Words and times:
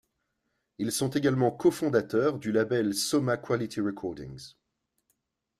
Ils 0.79 0.91
sont 0.91 1.09
également 1.11 1.51
cofondateurs 1.51 2.39
du 2.39 2.51
label 2.51 2.95
Soma 2.95 3.37
Quality 3.37 3.81
Recordings. 3.81 4.55